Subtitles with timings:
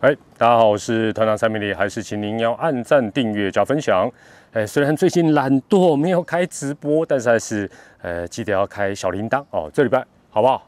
[0.00, 4.08] 哎，大家好，我是团长蔡明礼，还是请您要按赞、订阅、加分享。
[4.52, 7.68] 哎，虽然最近懒惰没有开直播，但是还是
[8.00, 9.68] 呃记得要开小铃铛哦。
[9.74, 10.64] 这礼拜好不好？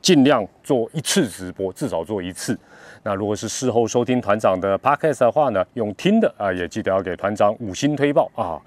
[0.00, 2.56] 尽量做一次直播，至少做一次。
[3.02, 8.62] 那如果是事后收听团长的 podcast 的话呢，用听的啊，也记得要给团长五星推报啊。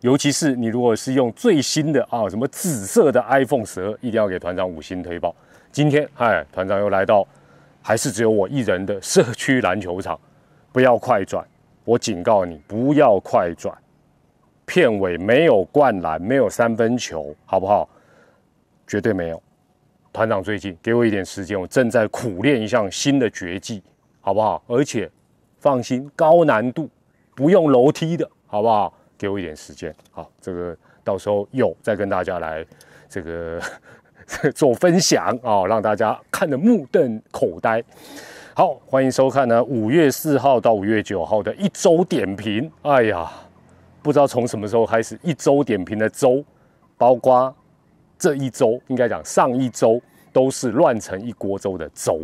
[0.00, 5.36] 尤其是你如果是用最新的啊，什么紫色的 iPhone 十二，一定要给团长五星推报。
[5.70, 7.28] 今天嗨，团长又来到。
[7.88, 10.20] 还是只有我一人的社区篮球场，
[10.70, 11.42] 不要快转！
[11.86, 13.74] 我警告你，不要快转。
[14.66, 17.88] 片尾没有灌篮，没有三分球，好不好？
[18.86, 19.42] 绝对没有。
[20.12, 23.82] 团长最近给我一点时间，我正在苦练一项新的绝技，
[24.20, 24.62] 好不好？
[24.66, 25.10] 而且
[25.58, 26.90] 放心，高难度，
[27.34, 28.92] 不用楼梯的，好不好？
[29.16, 32.62] 给我一点时间，好，这个到时候有再跟大家来
[33.08, 33.58] 这个。
[34.54, 37.82] 做分享啊，让大家看得目瞪口呆。
[38.54, 42.70] 好，欢迎收看呢，五月四号到五月九号的一周点评。
[42.82, 43.28] 哎呀，
[44.02, 46.44] 不知道从什么时候开始，一周点评的周，
[46.96, 47.52] 包括
[48.16, 50.00] 这一周，应该讲上一周
[50.32, 52.20] 都是乱成一锅粥的粥。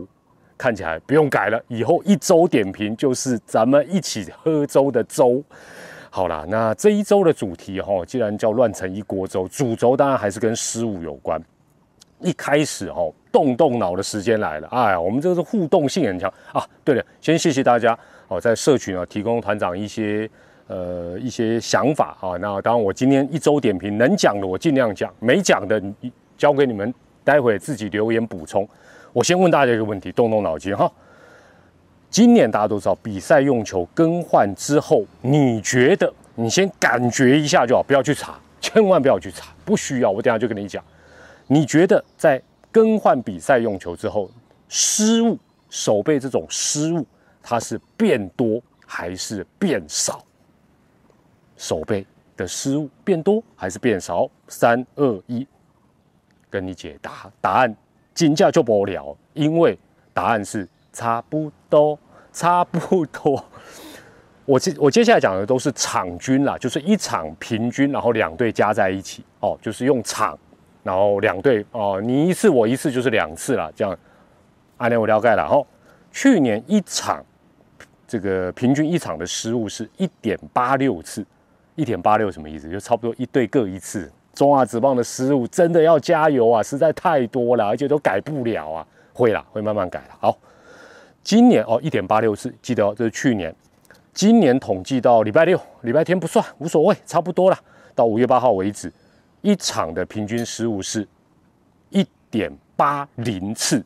[0.56, 5.42] 看起来不用改了，以后一周点评就是咱们一起喝粥的粥。
[6.08, 11.42] 好啦，那这一周的主题哈，既然叫乱成一锅粥，主轴当然还是跟失误有关。
[12.20, 16.66] 一开始哦，动动脑的时间来了，哎，我们这个是互动性很强啊。
[16.82, 17.98] 对了，先谢谢大家
[18.28, 20.28] 哦，在社群啊提供团长一些
[20.66, 22.36] 呃一些想法啊。
[22.40, 25.82] 那当然，我今天一周点评能讲的我尽量讲，没讲的
[26.38, 26.92] 交给你们，
[27.22, 28.66] 待会自己留言补充。
[29.12, 30.90] 我先问大家一个问题，动动脑筋哈。
[32.10, 40.82] 今年大家都知道比赛用球更换之后，你觉得你先感觉一下就好，不要去查，千万不要去查，不需要，我等下就跟你讲。
[41.46, 42.40] 你觉得在
[42.72, 44.30] 更换比赛用球之后，
[44.68, 47.06] 失误手背这种失误，
[47.42, 50.24] 它是变多还是变少？
[51.56, 52.04] 手背
[52.36, 54.28] 的失误变多还是变少？
[54.48, 55.46] 三二一，
[56.50, 57.30] 跟你解答。
[57.40, 57.74] 答案
[58.12, 59.78] 金价就不了，因为
[60.12, 61.98] 答案是差不多，
[62.32, 63.44] 差不多。
[64.46, 70.38] 我接我接下来讲的都是场均啦，就是一场平均，然后两队加在一起哦，就是用场。
[70.84, 73.98] 然后两队哦，你一次我一次就是两次了，这样，
[74.76, 75.48] 阿联我了解了。
[75.48, 75.60] 哈，
[76.12, 77.24] 去年一场
[78.06, 81.26] 这个平均一场的失误是一点八六次，
[81.74, 82.70] 一点八六什么意思？
[82.70, 84.12] 就差不多一队各一次。
[84.34, 88.86] 中华职棒的失误真的要加油啊，实在太多了，而且都改不了啊。
[89.12, 90.16] 会了，会慢慢改了。
[90.18, 90.36] 好，
[91.22, 93.54] 今年哦一点八六次，记得哦，这是去年。
[94.12, 97.58] 今年统计到礼拜六、礼拜天不算，无所谓，差不多了。
[97.94, 98.92] 到五月八号为止。
[99.44, 101.06] 一场的平均失误是
[101.90, 103.84] 一点八零次，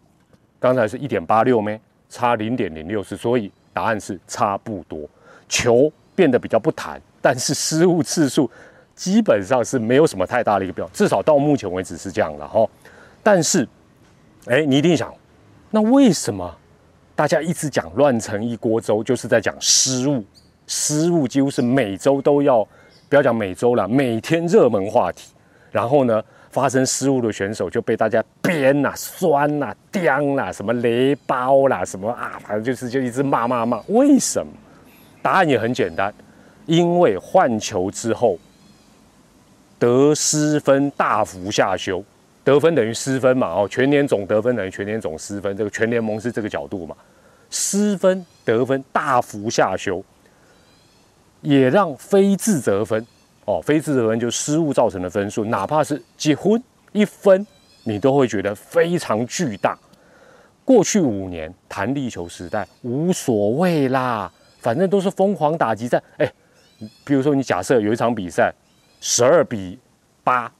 [0.60, 1.78] 刚才是一点八六咩？
[2.08, 5.00] 差零点零六次，所以答案是差不多。
[5.48, 8.48] 球变得比较不弹，但是失误次数
[8.94, 12.64] 基本上是没有什么太大的一个变至少到目前为止是这样的哈。
[13.20, 13.68] 但是，
[14.46, 15.12] 哎，你一定想，
[15.72, 16.56] 那为什么
[17.16, 20.24] 大家一直讲乱成一锅粥，就是在讲失误？
[20.68, 22.64] 失误几乎是每周都要，
[23.08, 25.32] 不要讲每周了，每天热门话题。
[25.78, 33.80] 然后呢，发生失误的选手就被大家鞭呐、酸呐、刁啦、什么雷包啦、什么啊，反正就是就一直骂骂骂。
[33.86, 34.52] 为什么？
[35.22, 36.12] 答案也很简单，
[36.66, 38.36] 因为换球之后
[39.78, 42.02] 得失分大幅下修，
[42.42, 46.96] 得分等于失分嘛，哦，全年总得分等于全年总失分，这个全联盟是这个角度嘛，
[47.50, 50.04] 失分得分大幅下修，
[51.40, 53.06] 也让非自责分。
[53.48, 57.46] 哦，非自责分就失误造成的分数，哪怕是几分一分，
[57.84, 59.78] 你都会觉得非常巨大。
[60.66, 66.02] 过去五年弹力球时代无所谓啦，反正都是疯狂打击战。
[66.18, 66.30] 哎，
[67.06, 68.52] 比如说你假设有一场比赛，
[69.00, 69.78] 十二比
[70.22, 70.52] 八，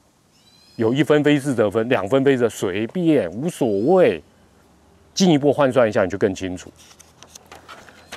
[0.75, 4.19] 有一分非自责分，两分非自随便无所谓。
[5.13, 6.71] 进一步换算一下，你就更清楚。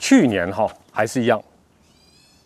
[0.00, 1.38] 去年哈还是一样，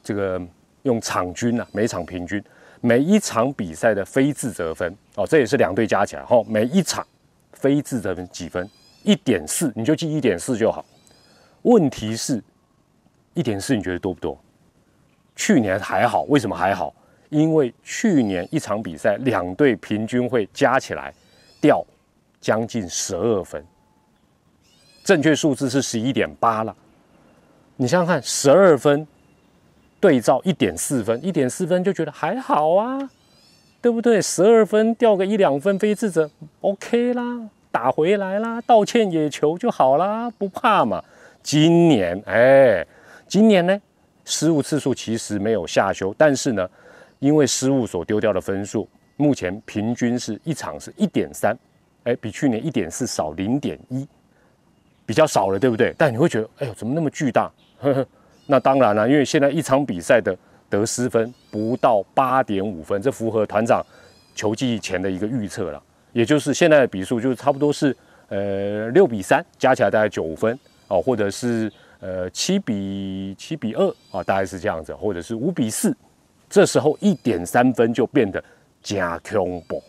[0.03, 0.43] 这个。
[0.87, 2.43] 用场均啊，每场平均，
[2.81, 7.05] 每一场比赛的非自责分哦，这也是两队加起来哈，每一场
[7.53, 8.69] 非自责分几分？
[9.03, 10.85] 一点四，你就记一点四就好。
[11.63, 12.41] 问题是，
[13.35, 14.39] 一点四你觉得多不多？
[15.35, 16.95] 去年还好，为什么还好？
[17.29, 21.13] 因为去年一场比赛两队平均会加起来
[21.61, 21.85] 掉
[22.41, 23.65] 将近十二分，
[25.03, 26.75] 正确数字是十一点八了。
[27.75, 29.05] 你想想看，十二分。
[30.07, 33.11] 对照一点四分，一点四分就觉得还好啊，
[33.83, 34.23] 对不对？
[34.23, 36.31] 十二分掉个一两分非自责
[36.61, 41.03] ，OK 啦，打回来啦，道歉野球就好啦，不怕嘛。
[41.43, 42.87] 今年，哎，
[43.27, 43.77] 今年呢，
[44.25, 46.71] 失误次数其实没有下修，但是呢，
[47.19, 51.59] 因为失误所丢掉的分数，目前平均是一场是一点三，
[52.05, 54.07] 哎，比去年一点四少零点一，
[55.05, 55.93] 比较少了，对不对？
[55.99, 57.51] 但你会觉得，哎呦，怎么那么巨大？
[57.81, 58.07] 呵呵，
[58.47, 60.37] 那当然了，因为现在一场比赛的
[60.69, 63.85] 得失分不到八点五分，这符合团长
[64.35, 65.83] 球季前的一个预测了，
[66.13, 67.97] 也就是现在的比数就是差不多是
[68.29, 70.59] 呃六比三，加起来大概九分
[70.89, 71.71] 哦，或者是
[72.01, 75.97] 呃七比七比二啊，大概是这样子，或者是五比四，
[76.49, 78.43] 这时候一点三分就变得
[78.83, 79.83] 加恐怖，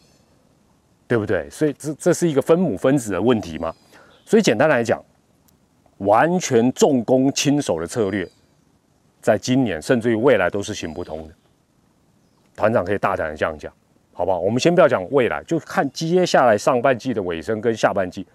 [1.08, 1.50] 对不对？
[1.50, 3.74] 所以这这是一个分母分子的问题吗？
[4.26, 5.04] 所以简单来讲，
[6.00, 8.28] 完全重攻轻守的策略，
[9.28, 11.34] 在今年甚至于未来都是行不通的。
[12.56, 13.70] 团长可以大胆的这样讲，
[14.14, 14.40] 好不好？
[14.40, 18.26] 我们先不要讲未来，就看接下来上半季的尾声跟下半季，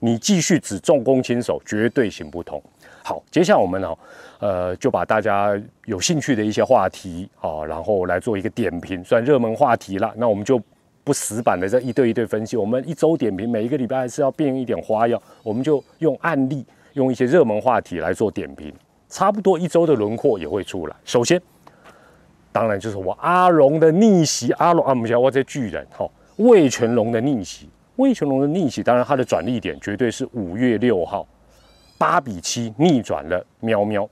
[0.00, 2.60] 你继续只重攻轻守，绝对行不通。
[3.04, 3.96] 好，接下来我们呢，
[4.40, 10.12] 呃，就把大家有兴趣的一些话题啊，然后来做一个点评，算热门话题了。
[10.16, 10.60] 那我们就
[11.04, 16.66] 不死板的这一对一对分析，我们一周点评，每一个礼拜还是要变一点花样，我们就用案例。
[16.94, 18.74] 用一些热门话题来做点评，
[19.10, 20.96] 差不多一周的轮廓也会出来。
[21.04, 21.38] 首先，
[22.52, 31.26] 当然就是我阿龙的逆袭，阿龙啊，我们讲我这巨人哈，魏全龙的逆袭，魏全龙的逆袭，当然他的转捩点绝对是五月六号，
[31.98, 34.08] 八比七逆转了喵喵。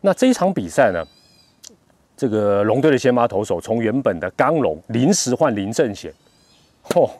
[0.00, 1.04] 那这一场比赛呢，
[2.16, 6.12] 这个龙队的先发投手从原本的刚龙临时换林正贤，
[6.84, 7.10] 嚯，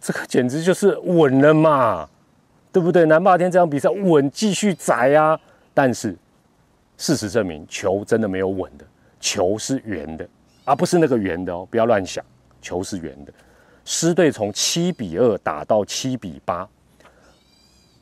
[0.00, 2.08] 这个简直就是稳了嘛！
[2.70, 3.04] 对不对？
[3.04, 5.38] 南霸天这场比赛稳，继续宰啊！
[5.74, 6.16] 但是
[7.02, 8.84] 事实证明，球真的没有稳的，
[9.18, 10.24] 球是圆的，
[10.64, 11.66] 而不是那个圆的哦！
[11.68, 12.24] 不要乱想，
[12.60, 13.32] 球是圆的。
[13.84, 16.64] 狮队从七比二打到七比八，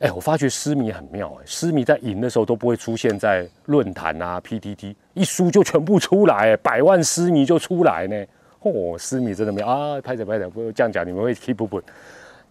[0.01, 8.15] 哎，我发觉狮迷很妙哎，狮迷在赢的时候都不会出现在论坛啊、PTT，一输就全部出来，百万狮迷就出来呢。
[8.61, 9.99] 嚯，狮迷真的没有啊！
[9.99, 11.81] 拍着拍着，不这样讲，你们会 keep 不？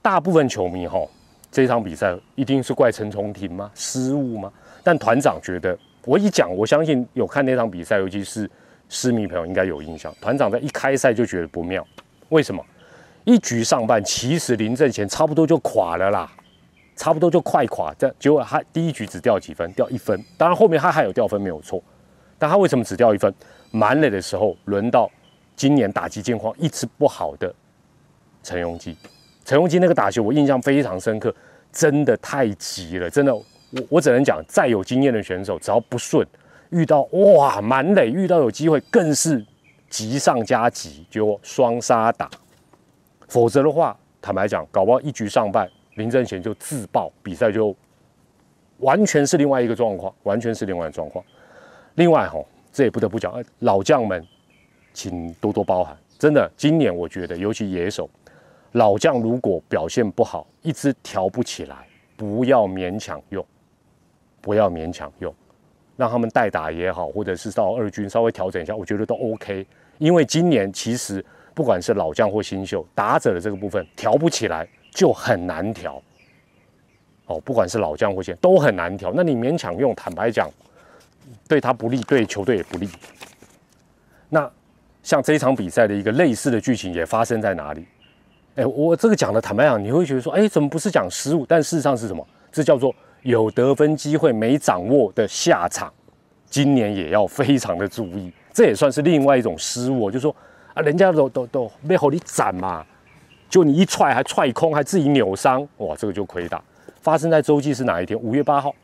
[0.02, 1.06] 大部分球迷哈。
[1.52, 3.70] 这场比赛一定是怪陈重廷吗？
[3.72, 4.52] 失误吗？
[4.82, 8.50] 但团长觉得，我一讲，我相信有看那场比赛，尤其是
[8.88, 10.14] 失迷朋友应该有印象。
[10.20, 11.86] 团长在一开赛就觉得不妙，
[12.30, 12.64] 为什么？
[13.24, 16.32] 一局上半，其实林正贤差不多就垮了啦，
[16.96, 17.94] 差不多就快垮。
[17.98, 20.18] 这结果他第一局只掉几分，掉一分。
[20.38, 21.82] 当然后面他还有掉分没有错，
[22.38, 23.32] 但他为什么只掉一分？
[23.70, 25.08] 满垒的时候轮到
[25.54, 27.54] 今年打击境况一直不好的
[28.42, 28.96] 陈永基。
[29.44, 31.32] 陈荣基那个打球，我印象非常深刻，
[31.70, 33.32] 真的太急了，真的，
[33.70, 36.26] 我我只能讲，再有经验的选手，只要不顺，
[36.70, 39.44] 遇到哇满垒，遇到有机会，更是
[39.88, 42.30] 急上加急，就双杀打，
[43.28, 47.74] 否则的话，坦白讲，搞不好一局上半，林正贤就自爆，比赛就
[48.78, 51.24] 完全是另外一个状况，完全是另外的状况。
[51.94, 52.38] 另外哈，
[52.72, 54.26] 这也不得不讲，老将们，
[54.92, 58.08] 请多多包涵，真的，今年我觉得，尤其野手。
[58.72, 61.76] 老将如果表现不好，一直调不起来，
[62.16, 63.44] 不要勉强用，
[64.40, 65.34] 不要勉强用，
[65.96, 69.66] 让他们代打也好，或者是到二军稍微调整一下，我觉得都 OK。
[69.98, 76.02] 因为今年其实不管是老将或新秀，打者的这个部分调不起来就很难调。
[77.26, 79.12] 哦，不管是老将或新都很难调。
[79.14, 80.50] 那你勉强用，坦白讲，
[81.46, 82.88] 对他不利，对球队也不利。
[84.28, 84.50] 那
[85.02, 87.86] 像这一场比赛的一个类似的剧情也发生在哪里？
[88.56, 91.46] 哎，我这个讲的坦白讲，你会觉得说，哎，怎么不是讲失误？
[91.46, 92.26] 但事实上是什么？
[92.50, 95.92] 这叫做有得分机会没掌握的下场。
[96.48, 100.10] 今年也要非常的注意，这也算是另外一种失误。
[100.10, 100.34] 就说
[100.74, 102.84] 啊，人家都都都背后你斩嘛，
[103.48, 106.62] 就你一踹还踹空，还自己扭伤，哇，这个就亏大。
[107.00, 108.18] 发生在周记是哪一天？
[108.18, 108.74] 五月八号，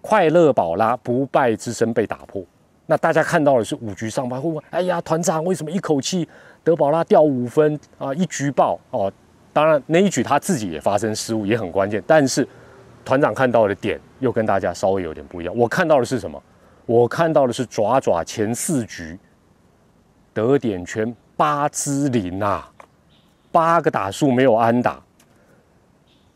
[0.00, 2.42] 快乐宝拉不败之身被打破。
[2.86, 6.28] 那大家看到的是五局上半，会问：哎呀，团长为什么一口气？
[6.64, 9.10] 德保拉掉五分啊，一局爆哦！
[9.52, 12.02] 当然那一局他自己也发生失误，也很关键。
[12.06, 12.46] 但是
[13.04, 15.56] 团长看到的点又跟大家稍微有点不一样。
[15.56, 16.42] 我看到的是什么？
[16.86, 19.18] 我看到的是爪爪前四局
[20.34, 22.68] 得点圈八支零啊，
[23.52, 25.00] 八个打数没有安打。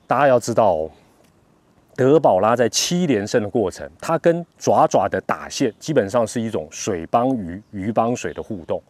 [0.07, 0.91] 大家要知道，哦，
[1.97, 8.83] 德保拉在七连胜的过程，他跟爪爪的打线基本上是一种水帮鱼、鱼帮水的互动。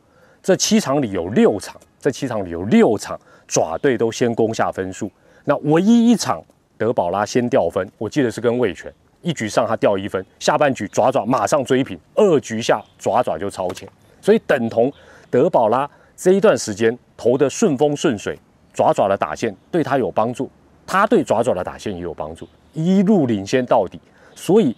[0.43, 5.11] 这七场里有六场，这七场里有六场爪队都先攻下分数。
[5.45, 6.43] 那唯一一场
[6.77, 13.89] 德保拉先掉分，我记得是跟魏权一局上他掉一分，下半局爪爪马上追平，二局下爪爪就超前，
[14.21, 14.93] 所以等同
[15.31, 18.39] 德保拉这一段时间投的顺风顺水，
[18.73, 20.51] 爪爪的打线对他有帮助，
[20.87, 23.99] 他对爪爪的打线也有帮助，一路领先到底。
[24.35, 24.77] 所以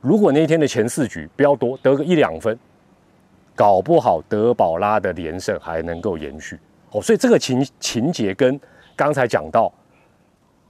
[0.00, 2.56] 如果那一天的前四局不要多，得个一两分，
[3.56, 6.58] 搞不好德保拉的连胜还能够延续
[6.92, 7.02] 哦。
[7.02, 8.58] 所以这个情情节跟
[8.94, 9.72] 刚才讲到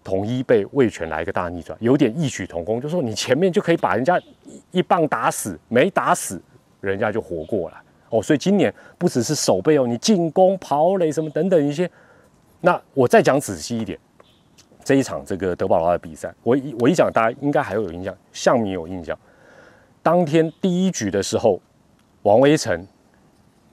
[0.02, 4.20] 统一被魏权来一个大逆转，有点异曲同工，就说你前面就可以把人家
[4.70, 6.40] 一棒打死，没打死，
[6.80, 7.76] 人家就活过来
[8.08, 8.22] 哦。
[8.22, 11.88] 所以今年不只是守备哦，你进攻、跑垒什么等等一些。
[12.60, 13.98] 那我再讲仔细一点，
[14.82, 19.18] 这一场这个德保罗的比赛，我一我一讲，大家应该还会有印象，向明有印象。
[20.02, 21.60] 当天第一局的时候，
[22.22, 22.86] 王威成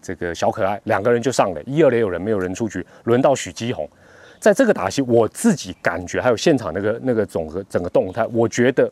[0.01, 3.89] 这个小可爱两个人就上垒，一二垒有人，没有人出局，轮到许基宏。
[4.39, 8.91] 在这个打戏，我自己感觉还有现场那个那个总和整个动态，我觉得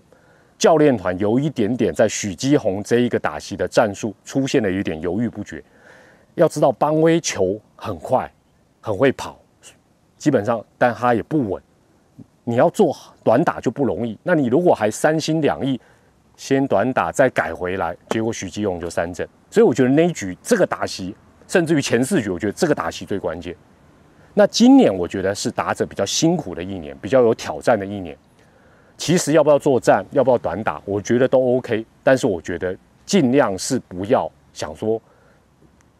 [0.57, 5.63] 教练团有一点点在许基宏这一个打戏的战术出现了一点犹豫不决。
[6.33, 8.29] 要知道邦威球很快，
[8.81, 9.39] 很会跑。
[10.17, 11.61] 基本上，但他也不稳。
[12.43, 14.17] 你要做短打就不容易。
[14.23, 15.79] 那你如果还三心两意，
[16.35, 19.27] 先短打再改回来，结果许基宏就三振。
[19.49, 21.15] 所以我觉得那一局这个打席，
[21.47, 23.55] 甚至于前四局，我觉得这个打席最关键。
[24.35, 28.15] 那今年我觉得是打者比较辛苦的一年，比较有挑战的一年。
[28.97, 31.83] 其实要不要作战，要不要短打，我觉得都 OK。
[32.03, 35.01] 但是我觉得尽量是不要想说。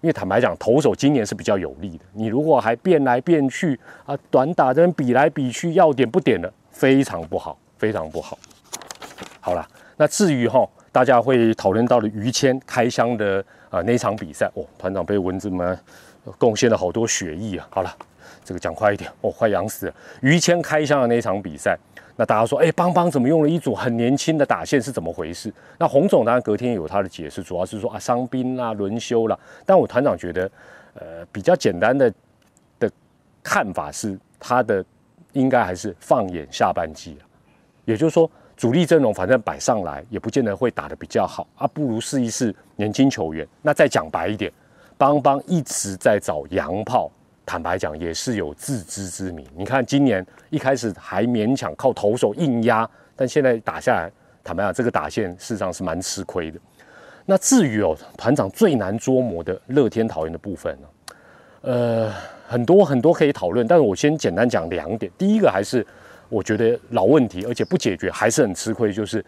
[0.01, 2.06] 因为坦白讲，投手今年是比较有利的。
[2.13, 8.38] 你如果还变来变去啊，短打这边比来比去，要点不点的，非常不好，非常不好。
[9.39, 15.77] 好了，那至于哈，大家会讨论到的于谦开箱的啊那场比赛哦，团长被蚊子们
[16.38, 17.67] 贡献了好多血液啊。
[17.69, 17.95] 好了，
[18.43, 19.93] 这个讲快一点哦，快痒死了。
[20.22, 21.77] 于谦开箱的那场比赛。
[22.17, 25.53] 那大家说，哎，邦邦怎么用了一组很年轻的打线是怎么回事？
[25.77, 29.38] 那洪总当然隔天有他的解释，主要是说啊伤兵啦、轮休啦。
[29.65, 30.50] 但我团长觉得，
[30.93, 32.10] 呃，比较简单的
[32.79, 32.89] 的
[33.43, 34.81] 看法是，他的
[35.34, 37.17] 应该还是放眼下半季
[37.84, 43.47] 也就是说，主力阵容反正摆上来，也不见得会打得比较好啊，不如试一试年轻球员。
[43.62, 44.51] 那再讲白一点，
[44.97, 47.12] 邦邦一直在找洋炮。
[47.45, 49.45] 坦白讲，也是有自知之明。
[49.55, 54.12] 你看，今年一开始还勉强靠投手硬压，但现在打下来，
[54.43, 56.59] 坦白讲，这个打线事实上是蛮吃亏的。
[57.24, 60.88] 那至于哦，团长最难捉摸的乐天桃园的部分呢？
[61.62, 62.13] 呃，
[62.47, 65.12] 很多很多可以讨论，但是我先简单讲两点。
[65.15, 65.85] 第一个还是
[66.29, 69.24] 我觉得老问题，而且不解决还是很吃亏，就是。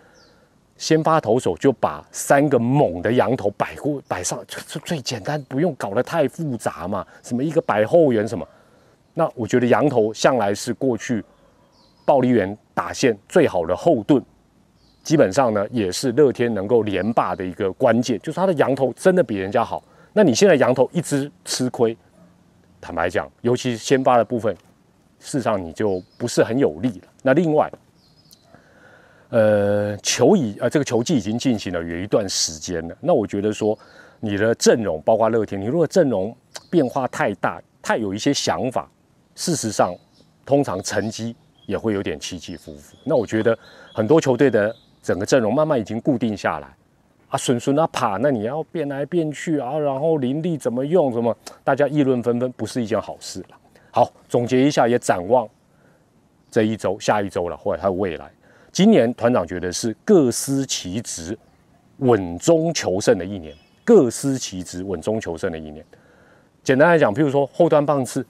[0.80, 7.04] 先发投手就把三个猛的羊头摆过摆上，就最简单，不用搞得太复杂嘛。
[7.24, 8.48] 什么一个摆后援什么，
[9.16, 11.26] 那我觉得羊头向来是过去
[12.06, 14.24] 暴力员打线最好的后盾，
[15.02, 19.84] 基本上呢也是乐天能够连霸的一个关键，就是他的羊头真的比人家好。
[20.14, 21.98] 那你现在羊头一直吃亏，
[22.80, 24.56] 坦白讲，尤其是先发的部分，
[25.28, 27.08] 事实上你就不是很有利了。
[27.22, 27.70] 那另外。
[29.30, 32.96] 呃，球已呃，这个球季已经进行了有一段时间了。
[33.02, 33.78] 那我觉得说，
[34.22, 36.34] 你的阵容包括乐天，你如果阵容
[36.70, 38.90] 变化太大，太有一些想法，
[39.36, 39.94] 事实上，
[40.46, 42.96] 通常成绩也会有点起起伏伏。
[43.04, 43.60] 那我觉得
[43.94, 46.74] 很多球队的整个阵容慢慢已经固定下来，
[47.28, 53.58] 啊，顺顺啊爬，那你要变来变去啊，然后林立怎么用，什么大家议论纷纷，不是一件好事了。
[53.98, 55.50] 好，总结一下，也展望
[56.52, 58.30] 这一周、下一周了，或者他的未来。
[58.72, 61.36] 今年团长觉得是各司其职、
[61.98, 63.56] 稳中求胜的一年。
[63.84, 65.84] 各司其职、稳中求胜的一年。
[66.62, 68.24] 简单来讲，譬如说后端棒次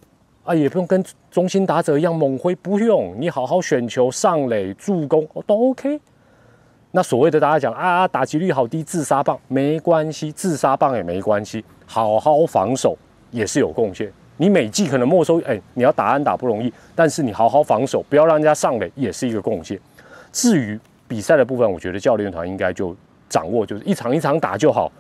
[0.46, 6.00] 啊，也不用跟中心打者一样猛挥，不用你好好选球、上垒、助攻都 OK。
[6.92, 12.98] 那所谓的大家讲啊，打击率好低，自杀棒没关系，自杀棒也没关系，好好防守
[13.32, 14.10] 也是有贡献。
[14.38, 19.80] 你每季可能没收，哎，你要打安打不容易，但是你好好防守，不要让人家上垒，也是一个贡献。
[20.32, 22.96] 至于比赛的部分，我觉得教练团应该就
[23.28, 24.92] 掌握，就是一场一场打就好，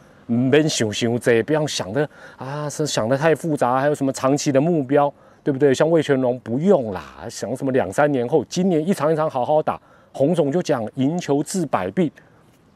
[0.51, 5.13] 别想想这，不要想的啊，是想的太复杂，还有什么长期的目标，
[5.43, 5.73] 对不对？
[5.73, 9.79] 像魏全龙不用啦，想什么两三年后，今年一场一场好好打。
[10.13, 12.09] 洪总就讲赢球治百病，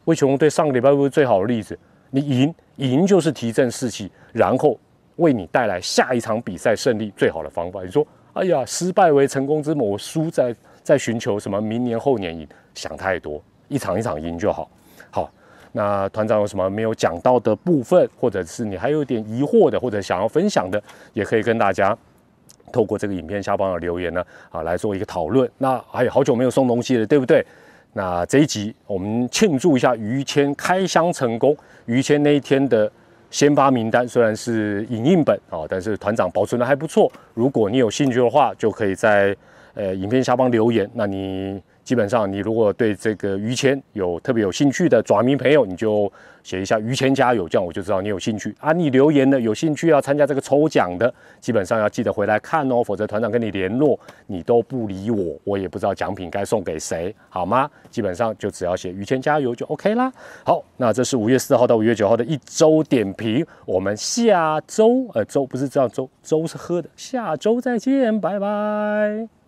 [0.06, 1.76] 魏全龙对上个礼拜不是最好的例子？
[2.12, 4.78] 你赢赢就是提振士气，然后
[5.22, 7.82] 为你带来下一场比赛胜利最好的方法。
[7.82, 10.54] 你说，哎呀，失败为成功之母，我输在。
[10.84, 12.46] 在寻求什么明年后年赢？
[12.74, 14.68] 想太多，一场一场赢就好。
[15.12, 15.32] 好，
[15.74, 20.82] 那团长有什么没有讲到的部分，或者是你还有点疑惑的，或者想要分享的，
[21.14, 21.96] 也可以跟大家
[22.74, 25.48] 透过这个影片下方的留言呢，啊，来做一个讨论。
[25.60, 27.46] 那还有好久没有送东西了，对不对？
[27.94, 31.56] 那这一集我们庆祝一下于谦开箱成功。
[31.86, 32.92] 于谦那一天的
[33.32, 37.12] 先发名单虽然是影印本啊，但是团长保存的还不错。
[37.34, 39.36] 如果你有兴趣的话，就可以在。
[39.74, 46.12] 呃，影片下方留言，那你基本上，你如果对这个于谦有特别有兴趣的爪迷朋友，你就
[46.44, 48.72] 写一下“于谦加油”，这样我就知道你有兴趣啊。
[48.72, 57.70] 你留言的有兴趣要参加这个抽奖的，基本上要记得回来看哦，否则团长跟你联络，你都不理我，我也不知道奖品该送给谁，好吗？
[57.90, 60.12] 基本上就只要写“于谦加油”就 OK 啦。
[60.46, 69.41] 好，那这是五月四号到五月九号的一周点评，我们下周呃周不是这样周周是喝的，下周再见，拜拜。